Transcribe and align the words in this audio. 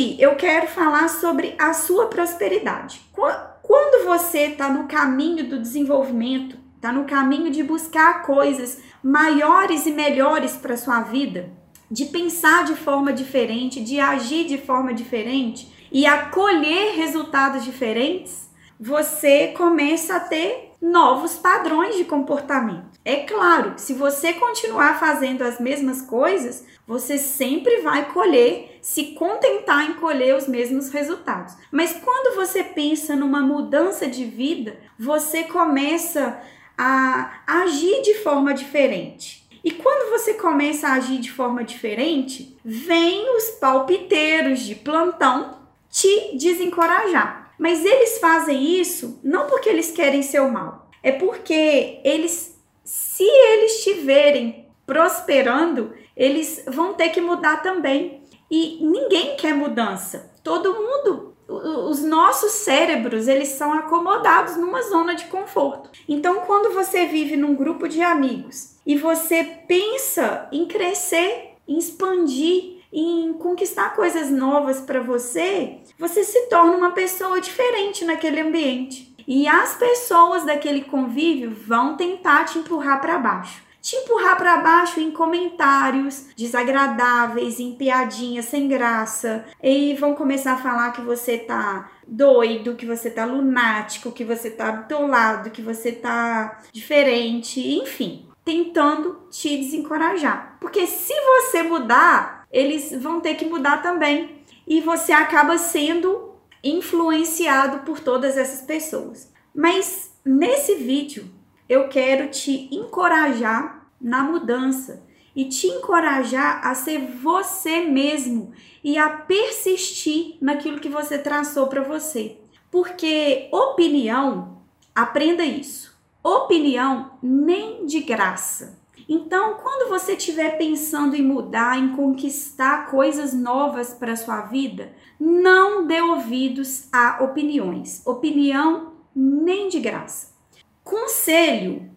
Hoje 0.00 0.16
eu 0.18 0.34
quero 0.34 0.66
falar 0.66 1.08
sobre 1.08 1.54
a 1.58 1.74
sua 1.74 2.06
prosperidade. 2.06 3.02
Quando 3.12 4.06
você 4.06 4.46
está 4.46 4.70
no 4.70 4.88
caminho 4.88 5.46
do 5.46 5.60
desenvolvimento, 5.60 6.56
está 6.74 6.90
no 6.90 7.04
caminho 7.04 7.50
de 7.50 7.62
buscar 7.62 8.22
coisas 8.22 8.80
maiores 9.04 9.84
e 9.84 9.90
melhores 9.90 10.56
para 10.56 10.78
sua 10.78 11.02
vida, 11.02 11.50
de 11.90 12.06
pensar 12.06 12.64
de 12.64 12.76
forma 12.76 13.12
diferente, 13.12 13.84
de 13.84 14.00
agir 14.00 14.46
de 14.46 14.56
forma 14.56 14.94
diferente 14.94 15.70
e 15.92 16.06
acolher 16.06 16.94
resultados 16.96 17.62
diferentes, 17.62 18.48
você 18.80 19.48
começa 19.48 20.16
a 20.16 20.20
ter 20.20 20.69
novos 20.80 21.34
padrões 21.34 21.96
de 21.96 22.04
comportamento. 22.04 22.98
É 23.04 23.16
claro, 23.24 23.74
se 23.76 23.92
você 23.94 24.32
continuar 24.34 24.98
fazendo 24.98 25.42
as 25.42 25.58
mesmas 25.60 26.02
coisas, 26.02 26.64
você 26.86 27.18
sempre 27.18 27.82
vai 27.82 28.10
colher, 28.12 28.78
se 28.82 29.14
contentar 29.14 29.90
em 29.90 29.94
colher 29.94 30.36
os 30.36 30.48
mesmos 30.48 30.90
resultados. 30.90 31.54
Mas 31.70 31.94
quando 32.02 32.34
você 32.34 32.62
pensa 32.62 33.14
numa 33.14 33.40
mudança 33.40 34.06
de 34.06 34.24
vida, 34.24 34.76
você 34.98 35.44
começa 35.44 36.40
a 36.76 37.30
agir 37.46 38.02
de 38.02 38.14
forma 38.14 38.54
diferente. 38.54 39.48
E 39.62 39.70
quando 39.70 40.10
você 40.10 40.34
começa 40.34 40.88
a 40.88 40.94
agir 40.94 41.18
de 41.18 41.30
forma 41.30 41.62
diferente, 41.62 42.56
vem 42.64 43.36
os 43.36 43.50
palpiteiros 43.50 44.60
de 44.60 44.74
plantão 44.74 45.58
te 45.90 46.36
desencorajar. 46.38 47.39
Mas 47.60 47.84
eles 47.84 48.16
fazem 48.16 48.80
isso 48.80 49.20
não 49.22 49.46
porque 49.46 49.68
eles 49.68 49.90
querem 49.90 50.22
seu 50.22 50.48
mal, 50.48 50.88
é 51.02 51.12
porque 51.12 52.00
eles, 52.02 52.58
se 52.82 53.22
eles 53.22 53.76
estiverem 53.76 54.66
prosperando, 54.86 55.92
eles 56.16 56.64
vão 56.66 56.94
ter 56.94 57.10
que 57.10 57.20
mudar 57.20 57.62
também. 57.62 58.22
E 58.50 58.78
ninguém 58.80 59.36
quer 59.36 59.54
mudança. 59.54 60.32
Todo 60.42 60.72
mundo, 60.72 61.36
os 61.46 62.02
nossos 62.02 62.50
cérebros, 62.52 63.28
eles 63.28 63.48
são 63.48 63.74
acomodados 63.74 64.56
numa 64.56 64.80
zona 64.80 65.14
de 65.14 65.26
conforto. 65.26 65.90
Então, 66.08 66.40
quando 66.46 66.72
você 66.72 67.04
vive 67.04 67.36
num 67.36 67.54
grupo 67.54 67.86
de 67.86 68.00
amigos 68.00 68.76
e 68.86 68.96
você 68.96 69.44
pensa 69.68 70.48
em 70.50 70.64
crescer, 70.66 71.56
em 71.68 71.76
expandir, 71.76 72.79
em 72.92 73.32
conquistar 73.34 73.94
coisas 73.94 74.30
novas 74.30 74.80
para 74.80 75.00
você, 75.00 75.78
você 75.98 76.24
se 76.24 76.48
torna 76.48 76.76
uma 76.76 76.90
pessoa 76.90 77.40
diferente 77.40 78.04
naquele 78.04 78.40
ambiente. 78.40 79.14
E 79.26 79.46
as 79.46 79.76
pessoas 79.76 80.44
daquele 80.44 80.82
convívio 80.82 81.54
vão 81.54 81.96
tentar 81.96 82.46
te 82.46 82.58
empurrar 82.58 83.00
para 83.00 83.18
baixo. 83.18 83.62
Te 83.80 83.96
empurrar 83.96 84.36
para 84.36 84.58
baixo 84.58 85.00
em 85.00 85.10
comentários 85.10 86.26
desagradáveis, 86.36 87.58
em 87.58 87.74
piadinhas 87.74 88.44
sem 88.44 88.68
graça, 88.68 89.46
e 89.62 89.94
vão 89.94 90.14
começar 90.14 90.52
a 90.52 90.58
falar 90.58 90.92
que 90.92 91.00
você 91.00 91.38
tá 91.38 91.90
doido, 92.06 92.74
que 92.74 92.84
você 92.84 93.08
tá 93.10 93.24
lunático, 93.24 94.12
que 94.12 94.24
você 94.24 94.50
tá 94.50 94.68
atolado, 94.68 95.50
que 95.50 95.62
você 95.62 95.92
tá 95.92 96.60
diferente, 96.72 97.60
enfim, 97.60 98.26
tentando 98.44 99.28
te 99.30 99.56
desencorajar. 99.56 100.58
Porque 100.60 100.86
se 100.86 101.14
você 101.14 101.62
mudar, 101.62 102.39
eles 102.50 102.92
vão 103.00 103.20
ter 103.20 103.34
que 103.34 103.44
mudar 103.44 103.82
também. 103.82 104.42
E 104.66 104.80
você 104.80 105.12
acaba 105.12 105.58
sendo 105.58 106.34
influenciado 106.62 107.80
por 107.80 108.00
todas 108.00 108.36
essas 108.36 108.62
pessoas. 108.62 109.32
Mas 109.54 110.12
nesse 110.24 110.74
vídeo 110.74 111.30
eu 111.68 111.88
quero 111.88 112.28
te 112.28 112.68
encorajar 112.74 113.86
na 114.00 114.22
mudança 114.22 115.06
e 115.34 115.44
te 115.44 115.66
encorajar 115.66 116.66
a 116.66 116.74
ser 116.74 116.98
você 117.22 117.82
mesmo 117.82 118.52
e 118.82 118.98
a 118.98 119.08
persistir 119.08 120.36
naquilo 120.40 120.80
que 120.80 120.88
você 120.88 121.18
traçou 121.18 121.66
para 121.68 121.82
você. 121.82 122.38
Porque 122.70 123.48
opinião, 123.52 124.62
aprenda 124.94 125.44
isso. 125.44 125.98
Opinião 126.22 127.12
nem 127.22 127.86
de 127.86 128.00
graça. 128.00 128.79
Então, 129.08 129.54
quando 129.54 129.88
você 129.88 130.12
estiver 130.12 130.56
pensando 130.58 131.14
em 131.16 131.22
mudar, 131.22 131.78
em 131.78 131.94
conquistar 131.94 132.90
coisas 132.90 133.32
novas 133.32 133.92
para 133.94 134.16
sua 134.16 134.42
vida, 134.42 134.92
não 135.18 135.86
dê 135.86 136.00
ouvidos 136.00 136.88
a 136.92 137.22
opiniões. 137.22 138.06
Opinião 138.06 138.92
nem 139.14 139.68
de 139.68 139.80
graça. 139.80 140.34
Conselho 140.82 141.90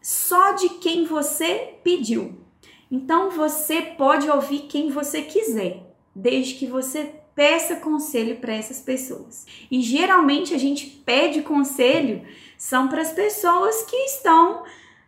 só 0.00 0.52
de 0.52 0.68
quem 0.80 1.04
você 1.04 1.74
pediu. 1.82 2.38
Então 2.90 3.30
você 3.30 3.82
pode 3.82 4.30
ouvir 4.30 4.60
quem 4.60 4.90
você 4.90 5.22
quiser, 5.22 5.94
desde 6.14 6.54
que 6.54 6.66
você 6.66 7.14
peça 7.34 7.76
conselho 7.76 8.36
para 8.36 8.54
essas 8.54 8.80
pessoas. 8.80 9.46
E 9.70 9.80
geralmente 9.82 10.54
a 10.54 10.58
gente 10.58 10.86
pede 10.86 11.42
conselho 11.42 12.26
são 12.56 12.88
para 12.88 13.02
as 13.02 13.12
pessoas 13.12 13.82
que 13.82 13.96
estão 13.96 14.64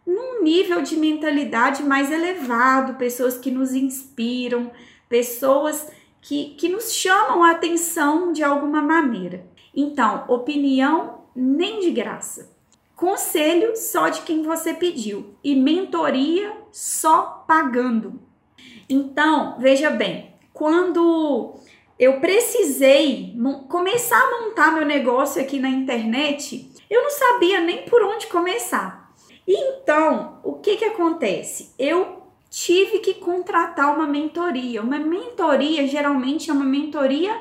num 0.06 0.42
nível 0.42 0.82
de 0.82 0.96
mentalidade 0.96 1.82
mais 1.82 2.10
elevado, 2.10 2.94
pessoas 2.94 3.38
que 3.38 3.50
nos 3.50 3.72
inspiram, 3.72 4.70
pessoas 5.08 5.90
que, 6.20 6.54
que 6.54 6.68
nos 6.68 6.92
chamam 6.92 7.42
a 7.42 7.52
atenção 7.52 8.32
de 8.32 8.42
alguma 8.42 8.82
maneira. 8.82 9.46
Então, 9.74 10.24
opinião 10.28 11.22
nem 11.34 11.80
de 11.80 11.90
graça. 11.90 12.50
Conselho 12.96 13.76
só 13.76 14.08
de 14.08 14.20
quem 14.22 14.42
você 14.42 14.74
pediu 14.74 15.34
e 15.42 15.54
mentoria 15.56 16.52
só 16.70 17.44
pagando. 17.48 18.20
Então, 18.88 19.56
veja 19.58 19.88
bem, 19.88 20.34
quando 20.52 21.54
eu 21.98 22.20
precisei 22.20 23.34
começar 23.68 24.20
a 24.20 24.42
montar 24.42 24.72
meu 24.72 24.84
negócio 24.84 25.40
aqui 25.40 25.58
na 25.58 25.68
internet, 25.68 26.70
eu 26.90 27.02
não 27.02 27.10
sabia 27.10 27.60
nem 27.60 27.84
por 27.84 28.02
onde 28.02 28.26
começar. 28.26 29.09
Então, 29.46 30.38
o 30.42 30.54
que 30.54 30.76
que 30.76 30.84
acontece? 30.84 31.74
Eu 31.78 32.22
tive 32.48 32.98
que 32.98 33.14
contratar 33.14 33.94
uma 33.94 34.06
mentoria. 34.06 34.82
Uma 34.82 34.98
mentoria 34.98 35.86
geralmente 35.86 36.50
é 36.50 36.52
uma 36.52 36.64
mentoria 36.64 37.36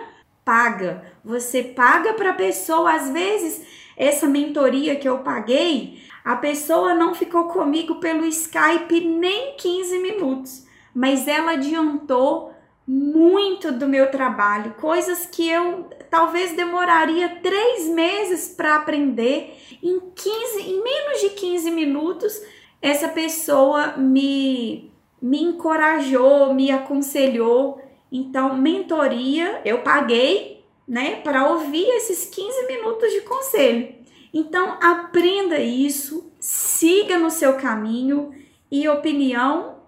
paga. 0.46 1.04
Você 1.24 1.64
paga 1.64 2.14
para 2.14 2.32
a 2.32 2.36
pessoa, 2.36 2.94
às 2.94 3.10
vezes 3.10 3.66
essa 3.96 4.28
mentoria 4.28 4.96
que 4.96 5.08
eu 5.08 5.20
paguei, 5.20 6.02
a 6.24 6.36
pessoa 6.36 6.94
não 6.94 7.14
ficou 7.14 7.46
comigo 7.46 7.96
pelo 7.96 8.26
Skype 8.26 9.02
nem 9.02 9.56
15 9.58 10.00
minutos, 10.00 10.66
mas 10.94 11.28
ela 11.28 11.52
adiantou 11.52 12.54
muito 12.88 13.72
do 13.72 13.88
meu 13.88 14.10
trabalho, 14.10 14.74
coisas 14.80 15.26
que 15.26 15.48
eu 15.48 15.90
talvez 16.10 16.56
demoraria 16.56 17.40
três 17.42 17.88
meses 17.88 18.54
para 18.56 18.76
aprender. 18.76 19.58
Em 19.82 20.00
15, 20.00 20.62
em 20.62 20.84
menos 20.84 21.22
de 21.22 21.30
15 21.30 21.72
minutos, 21.72 22.42
essa 22.82 23.08
pessoa 23.08 23.98
me, 23.98 24.92
me 25.22 25.42
encorajou, 25.42 26.54
me 26.54 26.72
aconselhou. 26.72 27.82
Então, 28.12 28.56
mentoria, 28.58 29.62
eu 29.64 29.80
paguei, 29.80 30.64
né, 30.88 31.18
para 31.18 31.52
ouvir 31.52 31.88
esses 31.96 32.26
15 32.26 32.68
minutos 32.68 33.12
de 33.12 33.22
conselho. 33.22 33.96
Então, 34.34 34.78
aprenda 34.82 35.60
isso, 35.60 36.32
siga 36.40 37.18
no 37.18 37.30
seu 37.30 37.54
caminho 37.58 38.34
e 38.72 38.88
opinião 38.88 39.80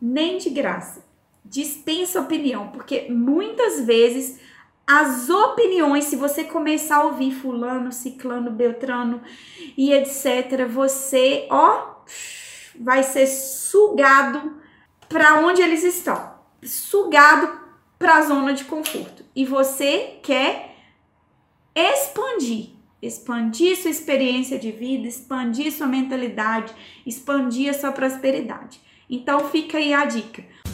nem 0.00 0.38
de 0.38 0.50
graça 0.50 1.10
dispensa 1.50 2.20
opinião, 2.20 2.68
porque 2.68 3.08
muitas 3.10 3.84
vezes 3.84 4.38
as 4.92 5.30
opiniões, 5.30 6.06
se 6.06 6.16
você 6.16 6.42
começar 6.42 6.96
a 6.96 7.04
ouvir 7.04 7.30
fulano, 7.30 7.92
ciclano, 7.92 8.50
beltrano 8.50 9.22
e 9.76 9.92
etc, 9.92 10.66
você, 10.68 11.46
ó, 11.48 11.94
vai 12.80 13.04
ser 13.04 13.28
sugado 13.28 14.56
para 15.08 15.38
onde 15.46 15.62
eles 15.62 15.84
estão, 15.84 16.34
sugado 16.64 17.56
para 18.00 18.16
a 18.16 18.22
zona 18.22 18.52
de 18.52 18.64
conforto. 18.64 19.24
E 19.36 19.44
você 19.44 20.18
quer 20.24 20.74
expandir, 21.72 22.70
expandir 23.00 23.80
sua 23.80 23.92
experiência 23.92 24.58
de 24.58 24.72
vida, 24.72 25.06
expandir 25.06 25.70
sua 25.72 25.86
mentalidade, 25.86 26.74
expandir 27.06 27.70
a 27.70 27.74
sua 27.74 27.92
prosperidade. 27.92 28.80
Então 29.08 29.48
fica 29.50 29.78
aí 29.78 29.94
a 29.94 30.04
dica. 30.04 30.44